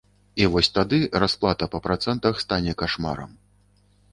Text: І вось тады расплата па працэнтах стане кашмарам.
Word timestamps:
І 0.43 0.45
вось 0.53 0.69
тады 0.77 0.99
расплата 1.23 1.67
па 1.75 1.81
працэнтах 1.89 2.41
стане 2.45 2.73
кашмарам. 2.81 3.31